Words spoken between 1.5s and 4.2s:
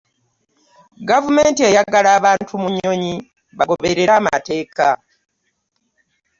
eyagala abantu mu nnyonyi bagoberere